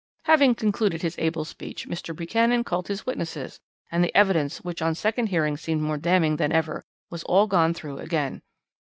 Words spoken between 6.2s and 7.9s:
than ever, was all gone